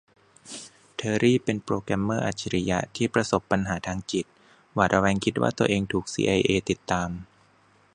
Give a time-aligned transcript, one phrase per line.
[0.95, 4.25] เทอร์รีเป็นโปรแกรมเมอร์อัจฉริยะที่ประสบปัญหาทางจิต
[4.73, 7.09] หวาดระแวงคิดว่าตัวเองถูกซีไอเอติดตาม